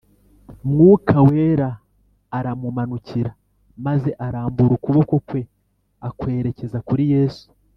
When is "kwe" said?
5.27-5.41